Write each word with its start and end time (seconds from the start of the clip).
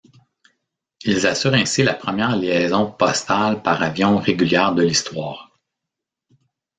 Ils 1.03 1.27
assurent 1.27 1.53
ainsi 1.53 1.83
la 1.83 1.93
première 1.93 2.35
liaison 2.35 2.91
postale 2.91 3.61
par 3.61 3.83
avion 3.83 4.17
régulière 4.17 4.73
de 4.73 4.81
l'histoire. 4.81 5.51